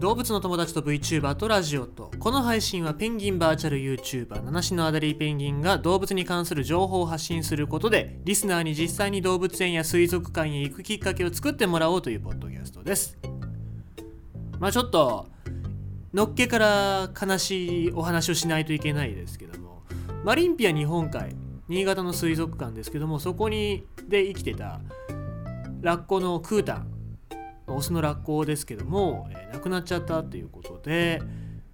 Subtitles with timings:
[0.00, 2.10] 動物の友達と VTuber とラジオと。
[2.18, 13.18] この配信はペンギンバーチャル YouTuber 七種のアダリーペンギンが動物に関する情報を発信することでリスナーに実際に動物園や水族館へ行くきっかけを作ってもらおうというポッドキャストです。
[14.58, 15.28] まあちょっと
[16.14, 19.82] のっけから悲しいお話をしないといけないですけども。
[20.24, 21.36] マリンピア日本海
[21.68, 24.80] 新潟の水族館ですけどもそこにで生きてた
[25.82, 26.99] ラッコのクータン。
[27.74, 31.20] オスのラッコですけども、えー、亡くなっちゃったということで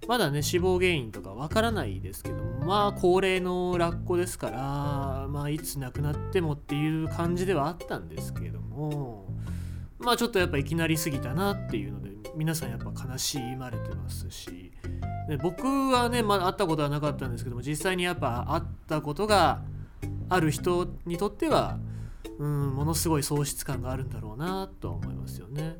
[0.07, 9.27] まだね死亡原因とかわからないですけどもまあ高齢のラッコですからまあいつ亡くなってもっていう感じではあったんですけども
[9.99, 14.71] まあちょっとやっぱいきなりすぎたなっていうので皆さんやっぱ悲しまれてますし、
[15.27, 19.61] ね、僕はね、まあ、会ったことはなかったんですけども実際にやっぱ会ったことが
[20.29, 21.79] ある人にとっては
[22.39, 25.77] うんものすごい喪失感があるんだろうなと思いますよね。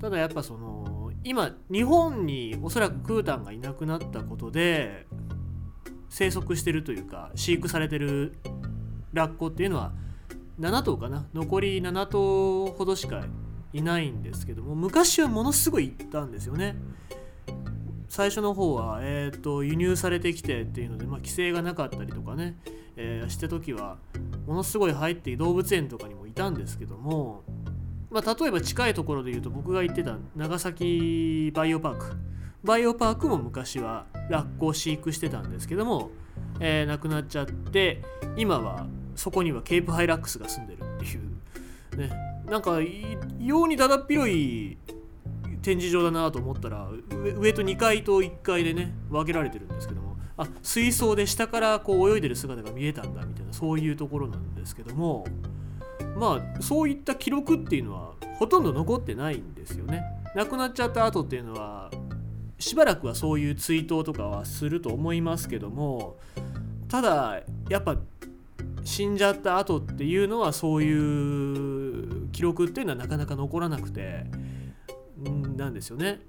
[0.00, 5.06] ただやっぱその今日本におそらくクータンがいなくなったことで
[6.08, 8.38] 生息してるというか飼育されてる
[9.12, 9.92] ラッコっていうのは
[10.60, 11.26] 7頭かな？
[11.34, 13.24] 残り7頭ほどしか
[13.72, 16.76] いないんですけども昔はものすごいいたんですよね。
[18.08, 22.56] 最初の方は、えーと、輸入されてきてっていうので、まあ、規制がなかったりとかね、
[22.96, 23.98] えー、した時は
[24.48, 27.44] ものすごい入って動物園とかにもいたんですけども、
[28.10, 32.16] まあ、例えば近いところで言うと僕が行ってた長崎バイオパーク。
[32.64, 36.10] バイオパークも昔はラッコを飼育してたんですけども、
[36.60, 38.02] えー、亡くなっちゃって
[38.38, 41.98] 今はそこにはケープハイラックスが住んでるっていう。
[41.98, 42.10] ね。
[42.46, 44.78] なんか異様にだだっ広い
[45.60, 46.88] 展示場だなと思ったら
[47.36, 49.97] 上と2階と1階でね分けられてるんですけど。
[50.38, 55.26] あ水槽で下からこう泳いでる姿が見えたんだみたいなそういうところなんですけども
[56.16, 60.02] まあそういった記録っていうのはほとんど残ってないんですよね。
[60.34, 61.90] 亡くなっちゃった後っていうのは
[62.58, 66.16] しばらくはそういう追悼とかはすると思いますけども
[66.88, 67.96] ただやっぱ
[68.84, 74.26] 死んじゃった後っていうのはそういう記録っていうのはなかなか残らなくて
[75.56, 76.20] なんですよね。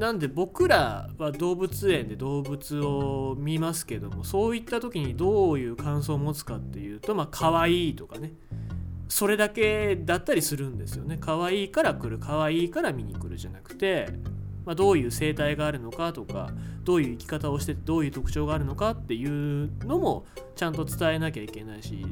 [0.00, 8.32] なんで僕らは動物園で動物を見ますけどもそういった時にどういう感想を持つかっていうとまあ可愛いとかね。
[9.10, 11.18] それだけだったりするんですよね。
[11.20, 12.18] 可愛いから来る。
[12.18, 14.08] 可愛いから見に来るじゃなくて、
[14.64, 16.50] まあ、どういう生態があるのかとか
[16.84, 20.24] どういう生き方をしてどういう特徴があるのかっていうのも
[20.56, 22.06] ちゃんと伝えなきゃいけないし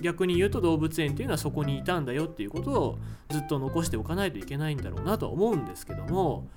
[0.00, 2.98] 逆に言うと動物園っていうのはそこにいたんだよっていうことを
[3.28, 6.48] ずっと残しておかないといけないんだろうなとは思うんですけども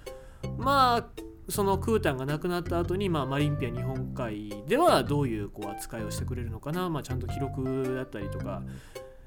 [0.58, 8.64] まあそのクータンが亡くなった後に、まあ、マリンピア日本海ではどういうこう扱いをしてくれるのかな、まあ、ちゃんと記録だったりとか、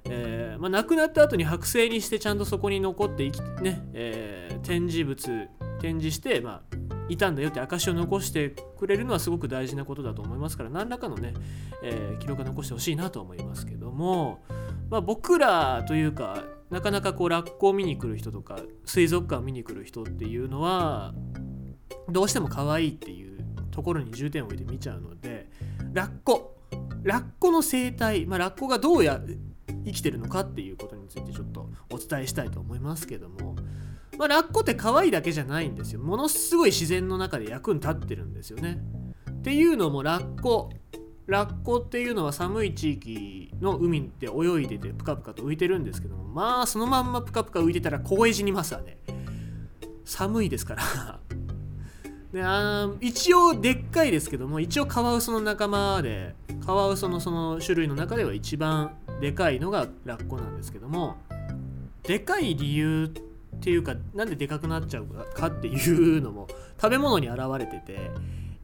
[0.05, 5.49] えーまあ、亡くなった後に剥製にしてちゃんとそこに残って生きね、えー、展示物
[5.81, 6.77] 展示して、まあ、
[7.09, 11.35] いたんだよって証を残してくれるのはすごく大事なことだと思いますから何らかのね、
[11.83, 14.43] えー、記録が残してほしいなと思いますけども、
[14.89, 16.43] まあ、僕らというか
[16.75, 21.15] なかなかこうラッコを見に来る人とか水族館を見に来る人っていうのは
[22.09, 23.39] どうしても可愛いっていう
[23.71, 25.49] ところに重点を置いて見ちゃうので
[25.93, 26.57] ラッコ
[27.05, 29.21] ラッコの生態、まあ、ラッコがどうや
[29.85, 33.55] 生きてるのかっていうことについてちょっとお伝えしたいと思いますけども
[34.19, 36.01] まあ、ラッコって可愛いだけじゃないんですよ。
[36.01, 38.79] ものすごい自然の中で役に立ってるんですよね。
[39.29, 40.71] っていうのもラッコ。
[41.27, 48.99] ラッコっていうのは寒い地域の海で泳いでてプカプカと浮いてるんですけどもまあそのまんまプカプカ浮いてたら凍え死にますわね。
[50.05, 51.21] 寒いですから。
[52.33, 56.35] であ一応でっかいですけども一応カワウソの仲間で
[56.67, 61.17] カワウソのその種類の中では一番でかいのがラッコなんですけども
[62.03, 66.49] でかい理由っていうかなんででかくなっちゃうかっていうのも
[66.81, 68.11] 食べ物に現れてて、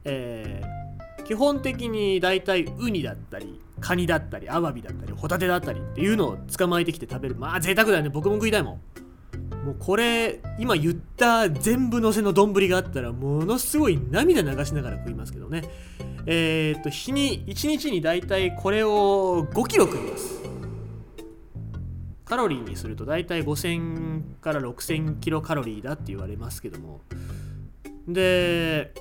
[0.04, 0.79] えー、
[1.24, 7.36] 基本的に大体ウニだったりカニだったりアワビだったりホタテだったりっていうのを捕まえてきて食べる。
[7.36, 8.08] まあ贅沢だよね。
[8.08, 8.80] 僕も食いたいもん。
[9.64, 15.62] もうこれ今言った全部のせの丼があったらものすごい涙流しながら食いますけどね。
[16.26, 20.40] えー、っと日に1日に大体これを5キロ食います。
[22.24, 27.00] カロリーにすると大体5000から6000キロカロリーだって言われますけども。
[28.06, 28.94] で、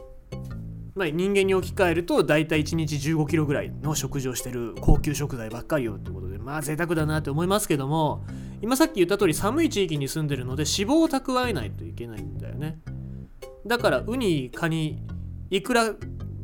[1.00, 8.26] まあ、人間に置き換えると大体1日15キロぐらいの食事をしてる高級食材ばっかりよってことでまあ贅沢だなって思いますけども
[8.62, 12.82] 今さっき言った通り寒い地域に住んでるので脂肪を蓄えないといけないんだよね。
[13.66, 15.02] だからウニカニ
[15.50, 15.96] いくら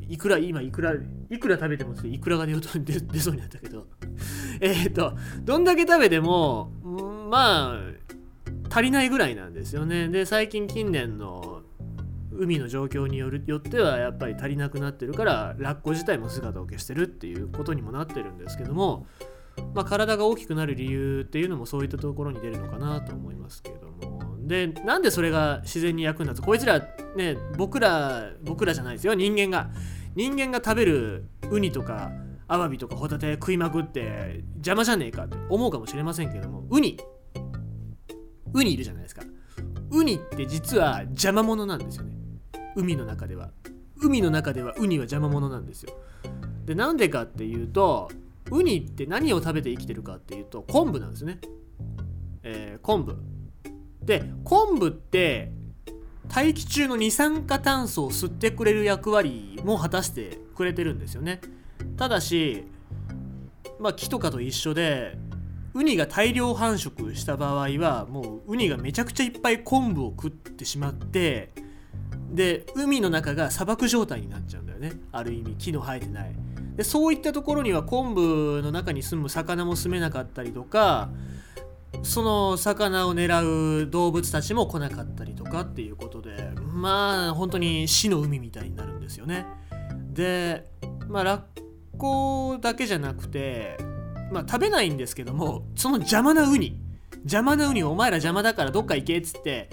[0.07, 0.93] いくら今いくら
[1.29, 3.87] いくら食べてもいくらが出出出そうになったけど。
[4.61, 6.71] えっとどんだけ食べても
[7.29, 7.79] まあ
[8.69, 10.07] 足りないぐらいなんですよね。
[10.07, 11.54] で最近近年の
[12.37, 19.07] 海の状況によるよってはやっぱり足りなくなってるからラッコ自体も姿を消してるっていうことにもなってるんですけども、
[19.73, 24.37] まあ、体が大きくなる理由っていうのもそういったところに出るのかなと思いますけども。
[24.45, 26.45] でなんでそれが自然に役に立つ？
[26.45, 26.79] こいつら
[27.15, 29.71] ね僕ら僕らじゃないですよ人間が。
[30.15, 32.11] 人間が食べるウニとか
[32.47, 36.97] アワビとかホタテ食いまくって邪魔じゃねえかって思うかもしれませんけどもウニ。
[38.53, 39.23] ウニいるじゃないですか。
[39.91, 42.14] ウニって実は邪魔者なんですよね。
[42.75, 43.51] 海の中では。
[44.01, 45.93] 海の中ではウニは邪魔者なんですよ。
[46.65, 48.09] でなんでかっていうと
[48.51, 51.39] ウニって何を食べて生きてるかっていうと昆布なんですね、
[52.43, 53.15] えー、昆布。
[54.05, 55.51] で昆布って
[56.27, 61.41] 大気中の二酸化炭素を吸ってくれる役割も果たしてくれてるんですよね。
[61.97, 62.65] ただし
[63.79, 65.17] まあ木とかと一緒で
[65.73, 71.51] ウニが大量繁殖した場合はもうウニがめちゃくちゃいっぱい昆布を食ってしまって
[72.35, 74.93] で海の中が砂漠状態になっちゃうんだよね。
[75.11, 76.35] ある意味木の生えてない。
[76.75, 81.09] でそういったところには昆布の中に住む魚も住めなかったりとか
[82.03, 89.45] その魚を狙う動物たちも来なかったりとかっていうことでまあ本当に死の海みたいになるんですよね。
[90.11, 90.67] で
[91.07, 91.41] まあラッ
[91.97, 93.77] コだけじゃなくて
[94.31, 96.81] まあ食べないんですけどもその邪魔なウニ。
[97.19, 99.69] 邪魔なウニお前ら邪魔だからどっか行けっつって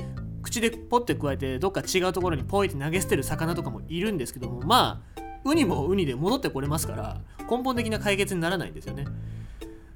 [0.53, 7.21] 口でポッて加えてどっか違うところにポイって投げ捨てる魚とかもいるんですけどもまあウニもウニで戻ってこれますから
[7.51, 9.07] 根本的な解決にならないんですよね。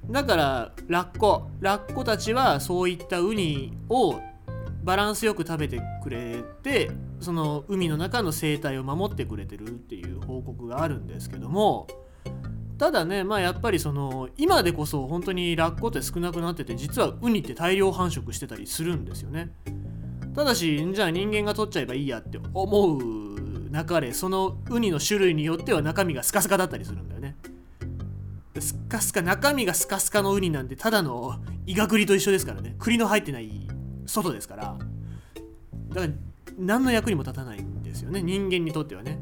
[0.09, 4.19] だからラッコラッコたちはそういったウニを
[4.83, 11.87] バランスよく食べてくれてその海の中の生態を守ってくれてるっていう報告があるんですけども
[12.77, 19.51] ただねまあやっぱりその今でこそ本当にラッコって少なくなってて実はウニって大量繁殖してたりするんですよね。
[20.37, 27.35] ただしじゃあ人間が取っちゃえばいいやって思う中でそのウニの種類によっては中身がスカスカだったりするんだよね。
[28.59, 32.75] スカスカ中身がスカスカのウニなんてただのイガ栗と一緒ですからね。
[32.77, 33.67] 栗の入ってない
[34.05, 34.77] 外ですから。
[35.89, 36.13] だから
[36.59, 38.21] 何の役にも立たないんですよね。
[38.21, 39.19] 人間にとってはね。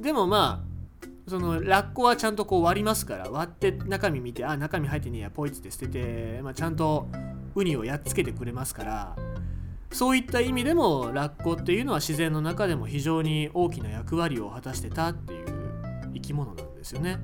[0.00, 7.06] でもまあそのラッコはちゃんとこう割りますから割って中身見てあ中身入ってねえやポイって捨てて、まあ、ちゃんと
[7.54, 9.16] ウニをやっつけてくれますから
[9.90, 15.46] そういった意味でもラッコっていうのは自然の中でも非常に大きな役割を果たしてたっていう
[16.14, 17.18] 生き物なんですよね。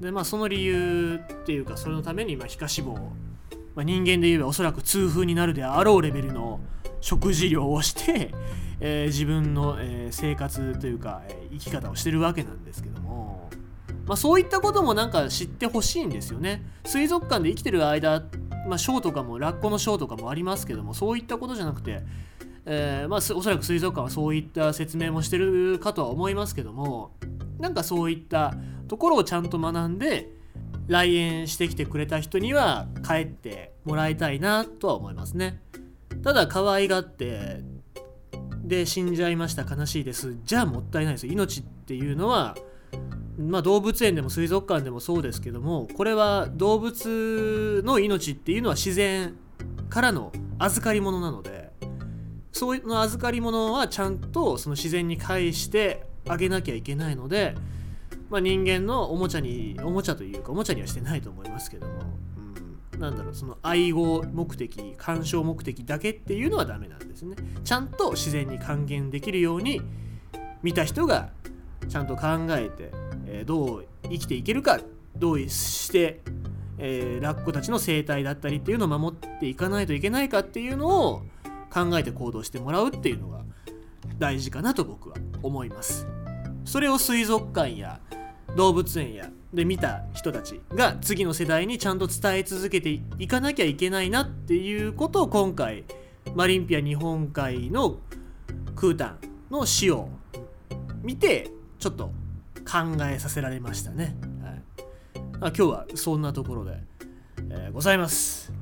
[0.00, 3.00] でまあその理由っていうかそれのためにまあ皮下脂肪、
[3.74, 6.60] まあ、人間で言えばおそらく痛風になるであろうレベルの
[7.00, 8.32] 食事量をして、
[8.80, 13.48] えー、自分の、えー、生活というか、えー、生き方をしてるわけなんですけども、
[14.06, 16.62] まあ、そういったこともなんか知ってほしいんですよね。
[16.84, 18.22] 水族館で生きてる間
[18.66, 22.02] まあ、ショーとかもラッコのショーとかもありますけどもそういったことじゃなくて、
[22.64, 27.12] えー、まあ、おそらく水族館はそういった説明もしてるかとは思いますけども
[27.58, 28.54] なんかそういった
[28.88, 30.30] ところをちゃんと学んで
[30.88, 35.60] 来園してきてくれた人には帰ってもらいたいなとは思いますね。
[36.22, 37.60] ただ可愛がって
[38.62, 40.36] で死んじゃいました悲しいです。
[40.44, 41.26] じゃあもったいないです。
[41.26, 42.56] 命っていうのは
[43.38, 49.36] まあ、動物園でも水族館でもそうですけどもこれは動物の命っていうのは自然
[49.90, 51.70] からの預かり物なので
[52.52, 57.54] そういうの預かり物はちゃんとその自然に返してあげなきゃいけないので、
[58.30, 61.92] まあ、人間のおもちゃにおもちゃというかおもちゃにはしてないと思いますけども、
[62.94, 67.36] うん、なんだろうその愛護目的鑑賞目的だけっていうのはダメなんですね。
[67.62, 69.82] ちゃんと自然に還元できるように
[70.62, 71.28] 見た人が
[71.88, 72.90] ちゃんと考えて
[73.26, 74.80] えどう生きていけるか
[75.16, 76.20] どうして、
[76.78, 81.22] えー、ラッコたちの生態だったりっていうのを守っていかないといけないかっていうのを
[81.70, 83.42] 考えて行動してもらうっていうのが
[84.18, 86.06] 大事かなと僕は思います。
[86.64, 88.00] それを水族館や
[88.56, 95.84] 動物園やで見た人たちが次の世代にちゃんと伝え続けていかなきゃいけないなっていうことを今回
[96.34, 97.98] マリンピア日本海の
[98.74, 99.18] クータン
[99.50, 100.08] の死を
[101.02, 102.10] 見てちょっと
[102.66, 104.16] 考えさせられましたね。
[104.42, 104.62] はい、
[105.40, 106.78] あ今日はそんなところで、
[107.50, 108.52] えー、ございます。